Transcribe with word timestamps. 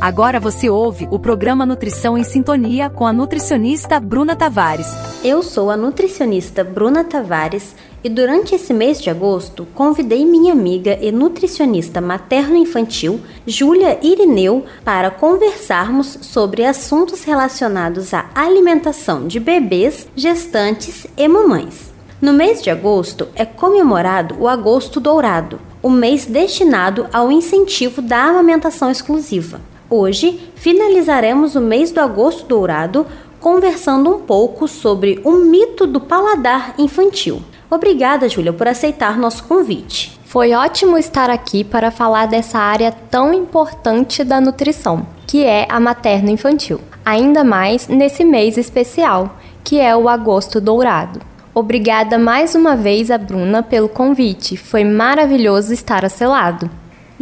Agora 0.00 0.40
você 0.40 0.70
ouve 0.70 1.06
o 1.10 1.18
programa 1.18 1.66
Nutrição 1.66 2.16
em 2.16 2.24
Sintonia 2.24 2.88
com 2.88 3.06
a 3.06 3.12
nutricionista 3.12 4.00
Bruna 4.00 4.34
Tavares. 4.34 4.86
Eu 5.22 5.42
sou 5.42 5.70
a 5.70 5.76
nutricionista 5.76 6.64
Bruna 6.64 7.04
Tavares 7.04 7.76
e 8.02 8.08
durante 8.08 8.54
esse 8.54 8.72
mês 8.72 8.98
de 8.98 9.10
agosto 9.10 9.66
convidei 9.74 10.24
minha 10.24 10.54
amiga 10.54 10.98
e 11.02 11.12
nutricionista 11.12 12.00
materno-infantil, 12.00 13.20
Júlia 13.46 13.98
Irineu, 14.02 14.64
para 14.82 15.10
conversarmos 15.10 16.16
sobre 16.22 16.64
assuntos 16.64 17.22
relacionados 17.22 18.14
à 18.14 18.30
alimentação 18.34 19.28
de 19.28 19.38
bebês, 19.38 20.08
gestantes 20.16 21.06
e 21.14 21.28
mamães. 21.28 21.92
No 22.22 22.32
mês 22.32 22.62
de 22.62 22.70
agosto 22.70 23.28
é 23.34 23.44
comemorado 23.44 24.34
o 24.40 24.48
Agosto 24.48 24.98
Dourado, 24.98 25.60
o 25.82 25.90
mês 25.90 26.24
destinado 26.24 27.06
ao 27.12 27.30
incentivo 27.30 28.00
da 28.00 28.24
amamentação 28.24 28.90
exclusiva. 28.90 29.60
Hoje 29.90 30.38
finalizaremos 30.54 31.56
o 31.56 31.60
mês 31.60 31.90
do 31.90 31.98
agosto 32.00 32.46
dourado 32.46 33.04
conversando 33.40 34.08
um 34.08 34.20
pouco 34.20 34.68
sobre 34.68 35.20
o 35.24 35.32
mito 35.32 35.84
do 35.84 36.00
paladar 36.00 36.74
infantil. 36.78 37.42
Obrigada, 37.68 38.28
Júlia, 38.28 38.52
por 38.52 38.68
aceitar 38.68 39.18
nosso 39.18 39.42
convite. 39.44 40.16
Foi 40.26 40.52
ótimo 40.52 40.96
estar 40.96 41.28
aqui 41.28 41.64
para 41.64 41.90
falar 41.90 42.26
dessa 42.26 42.56
área 42.56 42.92
tão 42.92 43.34
importante 43.34 44.22
da 44.22 44.40
nutrição, 44.40 45.04
que 45.26 45.42
é 45.42 45.66
a 45.68 45.80
materno-infantil. 45.80 46.80
Ainda 47.04 47.42
mais 47.42 47.88
nesse 47.88 48.24
mês 48.24 48.56
especial, 48.56 49.40
que 49.64 49.80
é 49.80 49.96
o 49.96 50.08
agosto 50.08 50.60
dourado. 50.60 51.20
Obrigada 51.52 52.16
mais 52.16 52.54
uma 52.54 52.76
vez 52.76 53.10
a 53.10 53.18
Bruna 53.18 53.60
pelo 53.60 53.88
convite. 53.88 54.56
Foi 54.56 54.84
maravilhoso 54.84 55.72
estar 55.72 56.04
a 56.04 56.08
seu 56.08 56.30
lado. 56.30 56.70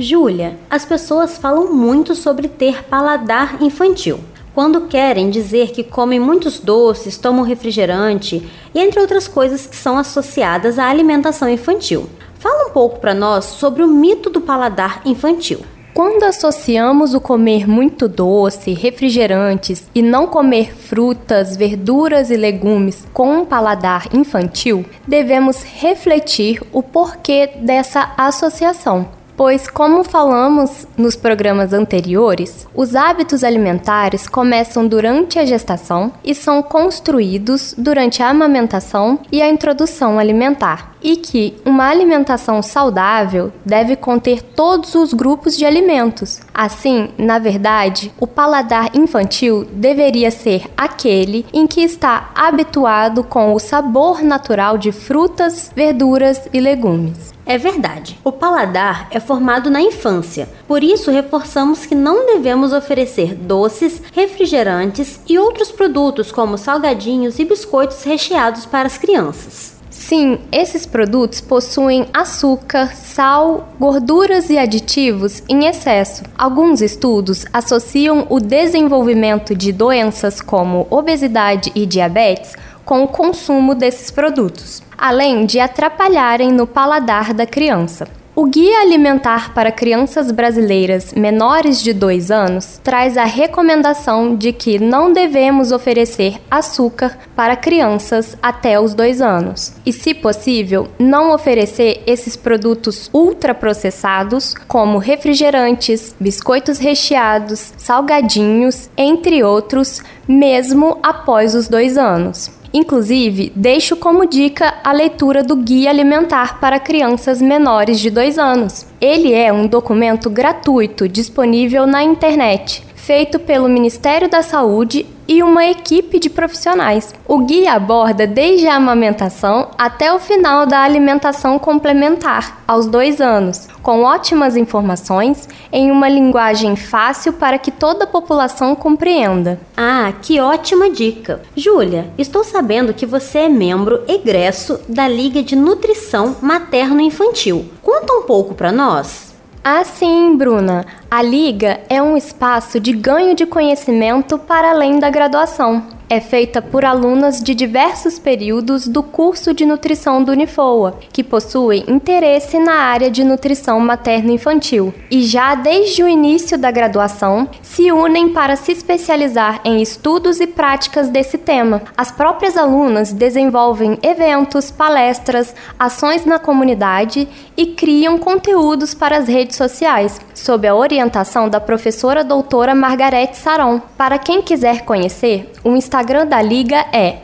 Júlia, 0.00 0.56
as 0.70 0.84
pessoas 0.84 1.36
falam 1.38 1.74
muito 1.74 2.14
sobre 2.14 2.46
ter 2.46 2.84
paladar 2.84 3.60
infantil. 3.60 4.20
Quando 4.54 4.82
querem 4.82 5.28
dizer 5.28 5.72
que 5.72 5.82
comem 5.82 6.20
muitos 6.20 6.60
doces, 6.60 7.18
tomam 7.18 7.44
refrigerante 7.44 8.48
e 8.72 8.78
entre 8.78 9.00
outras 9.00 9.26
coisas 9.26 9.66
que 9.66 9.74
são 9.74 9.98
associadas 9.98 10.78
à 10.78 10.86
alimentação 10.86 11.48
infantil. 11.48 12.08
Fala 12.38 12.68
um 12.68 12.70
pouco 12.70 13.00
para 13.00 13.12
nós 13.12 13.44
sobre 13.44 13.82
o 13.82 13.88
mito 13.88 14.30
do 14.30 14.40
paladar 14.40 15.02
infantil. 15.04 15.62
Quando 15.92 16.22
associamos 16.22 17.12
o 17.12 17.20
comer 17.20 17.68
muito 17.68 18.06
doce, 18.06 18.72
refrigerantes 18.74 19.88
e 19.92 20.00
não 20.00 20.28
comer 20.28 20.72
frutas, 20.76 21.56
verduras 21.56 22.30
e 22.30 22.36
legumes 22.36 23.04
com 23.12 23.38
um 23.38 23.44
paladar 23.44 24.06
infantil, 24.14 24.84
devemos 25.08 25.64
refletir 25.64 26.62
o 26.72 26.84
porquê 26.84 27.50
dessa 27.62 28.12
associação 28.16 29.17
pois, 29.38 29.68
como 29.70 30.02
falamos 30.02 30.84
nos 30.96 31.14
programas 31.14 31.72
anteriores, 31.72 32.66
os 32.74 32.96
hábitos 32.96 33.44
alimentares 33.44 34.26
começam 34.26 34.84
durante 34.84 35.38
a 35.38 35.46
gestação 35.46 36.12
e 36.24 36.34
são 36.34 36.60
construídos 36.60 37.72
durante 37.78 38.20
a 38.20 38.30
amamentação 38.30 39.20
e 39.30 39.40
a 39.40 39.48
introdução 39.48 40.18
alimentar, 40.18 40.96
e 41.00 41.14
que 41.14 41.56
uma 41.64 41.88
alimentação 41.88 42.60
saudável 42.60 43.52
deve 43.64 43.94
conter 43.94 44.42
todos 44.42 44.96
os 44.96 45.14
grupos 45.14 45.56
de 45.56 45.64
alimentos. 45.64 46.40
Assim, 46.52 47.10
na 47.16 47.38
verdade, 47.38 48.12
o 48.18 48.26
paladar 48.26 48.90
infantil 48.92 49.64
deveria 49.72 50.32
ser 50.32 50.64
aquele 50.76 51.46
em 51.52 51.64
que 51.64 51.80
está 51.80 52.32
habituado 52.34 53.22
com 53.22 53.54
o 53.54 53.60
sabor 53.60 54.20
natural 54.20 54.76
de 54.76 54.90
frutas, 54.90 55.70
verduras 55.76 56.48
e 56.52 56.58
legumes. 56.58 57.27
É 57.48 57.56
verdade. 57.56 58.20
O 58.22 58.30
paladar 58.30 59.08
é 59.10 59.18
formado 59.18 59.70
na 59.70 59.80
infância. 59.80 60.46
Por 60.66 60.84
isso, 60.84 61.10
reforçamos 61.10 61.86
que 61.86 61.94
não 61.94 62.26
devemos 62.26 62.74
oferecer 62.74 63.34
doces, 63.34 64.02
refrigerantes 64.12 65.18
e 65.26 65.38
outros 65.38 65.72
produtos 65.72 66.30
como 66.30 66.58
salgadinhos 66.58 67.38
e 67.38 67.46
biscoitos 67.46 68.04
recheados 68.04 68.66
para 68.66 68.86
as 68.86 68.98
crianças. 68.98 69.78
Sim, 69.88 70.40
esses 70.52 70.84
produtos 70.84 71.40
possuem 71.40 72.06
açúcar, 72.12 72.94
sal, 72.94 73.70
gorduras 73.80 74.50
e 74.50 74.58
aditivos 74.58 75.42
em 75.48 75.64
excesso. 75.64 76.24
Alguns 76.36 76.82
estudos 76.82 77.46
associam 77.50 78.26
o 78.28 78.40
desenvolvimento 78.40 79.54
de 79.54 79.72
doenças 79.72 80.42
como 80.42 80.86
obesidade 80.90 81.72
e 81.74 81.86
diabetes 81.86 82.52
com 82.84 83.02
o 83.02 83.08
consumo 83.08 83.74
desses 83.74 84.10
produtos 84.10 84.86
além 84.98 85.46
de 85.46 85.60
atrapalharem 85.60 86.52
no 86.52 86.66
paladar 86.66 87.32
da 87.32 87.46
criança. 87.46 88.08
O 88.40 88.46
Guia 88.46 88.82
Alimentar 88.82 89.52
para 89.52 89.72
Crianças 89.72 90.30
Brasileiras 90.30 91.12
Menores 91.12 91.82
de 91.82 91.92
2 91.92 92.30
anos 92.30 92.80
traz 92.84 93.16
a 93.16 93.24
recomendação 93.24 94.36
de 94.36 94.52
que 94.52 94.78
não 94.78 95.12
devemos 95.12 95.72
oferecer 95.72 96.40
açúcar 96.48 97.18
para 97.34 97.56
crianças 97.56 98.38
até 98.40 98.78
os 98.78 98.94
2 98.94 99.20
anos 99.20 99.72
e, 99.84 99.92
se 99.92 100.14
possível, 100.14 100.86
não 101.00 101.34
oferecer 101.34 102.00
esses 102.06 102.36
produtos 102.36 103.10
ultraprocessados 103.12 104.54
como 104.68 104.98
refrigerantes, 104.98 106.14
biscoitos 106.20 106.78
recheados, 106.78 107.72
salgadinhos, 107.76 108.88
entre 108.96 109.42
outros, 109.42 110.00
mesmo 110.28 110.98
após 111.02 111.56
os 111.56 111.66
2 111.66 111.98
anos. 111.98 112.57
Inclusive, 112.72 113.52
deixo 113.56 113.96
como 113.96 114.26
dica 114.26 114.74
a 114.84 114.92
leitura 114.92 115.42
do 115.42 115.56
Guia 115.56 115.90
Alimentar 115.90 116.60
para 116.60 116.78
Crianças 116.78 117.40
Menores 117.40 117.98
de 117.98 118.10
2 118.10 118.38
anos. 118.38 118.86
Ele 119.00 119.32
é 119.32 119.52
um 119.52 119.66
documento 119.66 120.28
gratuito 120.28 121.08
disponível 121.08 121.86
na 121.86 122.02
internet, 122.02 122.82
feito 123.08 123.38
pelo 123.38 123.70
Ministério 123.70 124.28
da 124.28 124.42
Saúde 124.42 125.06
e 125.26 125.42
uma 125.42 125.64
equipe 125.64 126.18
de 126.18 126.28
profissionais. 126.28 127.14
O 127.26 127.38
guia 127.38 127.72
aborda 127.72 128.26
desde 128.26 128.66
a 128.66 128.74
amamentação 128.74 129.70
até 129.78 130.12
o 130.12 130.18
final 130.18 130.66
da 130.66 130.82
alimentação 130.82 131.58
complementar, 131.58 132.62
aos 132.68 132.86
dois 132.86 133.18
anos, 133.18 133.66
com 133.82 134.02
ótimas 134.02 134.58
informações 134.58 135.48
em 135.72 135.90
uma 135.90 136.06
linguagem 136.06 136.76
fácil 136.76 137.32
para 137.32 137.56
que 137.56 137.70
toda 137.70 138.04
a 138.04 138.06
população 138.06 138.74
compreenda. 138.74 139.58
Ah, 139.74 140.12
que 140.20 140.38
ótima 140.38 140.90
dica! 140.90 141.40
Júlia, 141.56 142.10
estou 142.18 142.44
sabendo 142.44 142.92
que 142.92 143.06
você 143.06 143.38
é 143.38 143.48
membro 143.48 144.04
egresso 144.06 144.80
da 144.86 145.08
Liga 145.08 145.42
de 145.42 145.56
Nutrição 145.56 146.36
Materno-Infantil. 146.42 147.70
Conta 147.82 148.12
um 148.12 148.24
pouco 148.24 148.54
para 148.54 148.70
nós. 148.70 149.27
Ah, 149.70 149.84
sim, 149.84 150.34
Bruna. 150.34 150.86
A 151.10 151.20
Liga 151.20 151.80
é 151.90 152.00
um 152.00 152.16
espaço 152.16 152.80
de 152.80 152.90
ganho 152.90 153.34
de 153.34 153.44
conhecimento 153.44 154.38
para 154.38 154.70
além 154.70 154.98
da 154.98 155.10
graduação 155.10 155.97
é 156.10 156.20
feita 156.20 156.62
por 156.62 156.84
alunas 156.84 157.42
de 157.42 157.54
diversos 157.54 158.18
períodos 158.18 158.88
do 158.88 159.02
curso 159.02 159.52
de 159.52 159.66
nutrição 159.66 160.22
do 160.24 160.32
Unifoa, 160.32 160.98
que 161.12 161.22
possuem 161.22 161.84
interesse 161.86 162.58
na 162.58 162.74
área 162.74 163.10
de 163.10 163.22
nutrição 163.22 163.78
materno-infantil 163.78 164.94
e 165.10 165.22
já 165.22 165.54
desde 165.54 166.02
o 166.02 166.08
início 166.08 166.56
da 166.56 166.70
graduação 166.70 167.48
se 167.62 167.92
unem 167.92 168.30
para 168.30 168.56
se 168.56 168.72
especializar 168.72 169.60
em 169.64 169.82
estudos 169.82 170.40
e 170.40 170.46
práticas 170.46 171.08
desse 171.08 171.36
tema. 171.36 171.82
As 171.96 172.10
próprias 172.10 172.56
alunas 172.56 173.12
desenvolvem 173.12 173.98
eventos, 174.02 174.70
palestras, 174.70 175.54
ações 175.78 176.24
na 176.24 176.38
comunidade 176.38 177.28
e 177.56 177.66
criam 177.66 178.18
conteúdos 178.18 178.94
para 178.94 179.18
as 179.18 179.28
redes 179.28 179.56
sociais, 179.56 180.20
sob 180.32 180.66
a 180.66 180.74
orientação 180.74 181.48
da 181.48 181.60
professora 181.60 182.24
doutora 182.24 182.74
Margarete 182.74 183.36
Saron. 183.36 183.80
Para 183.96 184.18
quem 184.18 184.40
quiser 184.40 184.84
conhecer, 184.84 185.52
o 185.64 185.76
Instagram 185.76 185.97
Instagram 185.98 186.26
da 186.28 186.40
Liga 186.40 186.86
é 186.92 187.22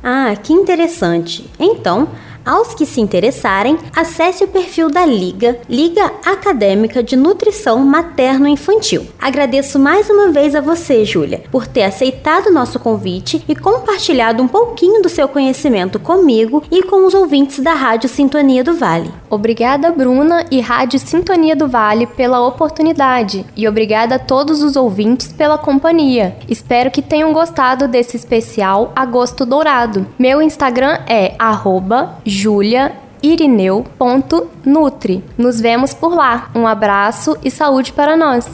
Ah, 0.00 0.36
que 0.40 0.52
interessante. 0.52 1.50
Então, 1.58 2.06
aos 2.44 2.74
que 2.74 2.86
se 2.86 3.00
interessarem, 3.00 3.78
acesse 3.94 4.44
o 4.44 4.48
perfil 4.48 4.90
da 4.90 5.04
Liga, 5.04 5.58
Liga 5.68 6.12
Acadêmica 6.24 7.02
de 7.02 7.16
Nutrição 7.16 7.78
Materno-Infantil. 7.80 9.06
Agradeço 9.20 9.78
mais 9.78 10.08
uma 10.10 10.28
vez 10.28 10.54
a 10.54 10.60
você, 10.60 11.04
Júlia, 11.04 11.42
por 11.50 11.66
ter 11.66 11.84
aceitado 11.84 12.52
nosso 12.52 12.78
convite 12.78 13.44
e 13.48 13.54
compartilhado 13.54 14.42
um 14.42 14.48
pouquinho 14.48 15.02
do 15.02 15.08
seu 15.08 15.28
conhecimento 15.28 15.98
comigo 15.98 16.62
e 16.70 16.82
com 16.82 17.06
os 17.06 17.14
ouvintes 17.14 17.60
da 17.60 17.74
Rádio 17.74 18.08
Sintonia 18.08 18.64
do 18.64 18.74
Vale. 18.74 19.12
Obrigada, 19.30 19.90
Bruna 19.90 20.46
e 20.50 20.60
Rádio 20.60 20.98
Sintonia 20.98 21.56
do 21.56 21.68
Vale, 21.68 22.06
pela 22.06 22.44
oportunidade 22.46 23.44
e 23.56 23.68
obrigada 23.68 24.16
a 24.16 24.18
todos 24.18 24.62
os 24.62 24.76
ouvintes 24.76 25.32
pela 25.32 25.58
companhia. 25.58 26.36
Espero 26.48 26.90
que 26.90 27.02
tenham 27.02 27.32
gostado 27.32 27.88
desse 27.88 28.16
especial 28.16 28.92
Agosto 28.94 29.46
Dourado. 29.46 30.06
Meu 30.18 30.42
Instagram 30.42 30.98
é 31.06 31.34
arroba 31.38 32.18
juliairineu.nutri. 32.32 35.22
Nos 35.36 35.60
vemos 35.60 35.92
por 35.92 36.14
lá. 36.14 36.50
Um 36.54 36.66
abraço 36.66 37.36
e 37.44 37.50
saúde 37.50 37.92
para 37.92 38.16
nós! 38.16 38.46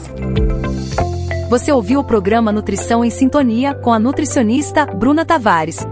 Você 1.49 1.71
ouviu 1.71 2.01
o 2.01 2.03
programa 2.03 2.51
Nutrição 2.51 3.03
em 3.03 3.09
Sintonia 3.09 3.73
com 3.73 3.91
a 3.91 3.97
nutricionista 3.97 4.85
Bruna 4.85 5.25
Tavares. 5.25 5.83